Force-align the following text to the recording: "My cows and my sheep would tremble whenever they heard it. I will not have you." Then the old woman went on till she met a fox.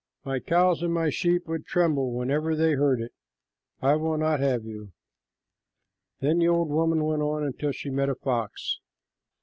"My 0.25 0.39
cows 0.39 0.81
and 0.81 0.91
my 0.91 1.11
sheep 1.11 1.45
would 1.47 1.67
tremble 1.67 2.11
whenever 2.11 2.55
they 2.55 2.71
heard 2.73 3.01
it. 3.03 3.13
I 3.83 3.95
will 3.97 4.17
not 4.17 4.39
have 4.39 4.65
you." 4.65 4.93
Then 6.21 6.39
the 6.39 6.47
old 6.47 6.69
woman 6.69 7.03
went 7.03 7.21
on 7.21 7.53
till 7.59 7.71
she 7.71 7.91
met 7.91 8.09
a 8.09 8.15
fox. 8.15 8.79